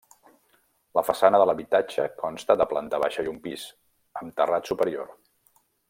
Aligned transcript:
La 0.99 1.03
façana 1.09 1.41
de 1.43 1.45
l'habitatge 1.49 2.05
consta 2.23 2.57
de 2.63 2.67
planta 2.73 3.01
baixa 3.05 3.27
i 3.27 3.31
un 3.35 3.39
pis, 3.47 3.67
amb 4.23 4.35
terrat 4.41 4.73
superior. 4.73 5.15